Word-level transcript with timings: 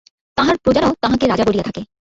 তাঁহার 0.37 0.57
প্রজারাও 0.57 0.93
তাঁহাকে 1.01 1.25
রাজা 1.27 1.45
বলিয়া 1.47 1.63
থাকে। 1.63 1.81